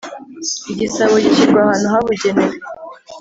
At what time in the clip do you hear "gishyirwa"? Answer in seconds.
1.23-1.59